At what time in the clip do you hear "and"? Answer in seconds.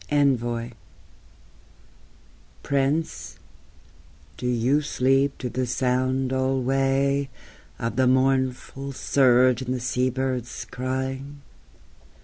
9.61-9.75